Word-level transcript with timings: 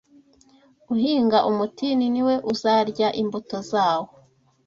Uhinga 0.93 1.37
umutini 1.49 2.05
ni 2.13 2.21
we 2.27 2.35
uzarya 2.51 3.07
imbuto 3.21 3.57
zawo 3.69 4.09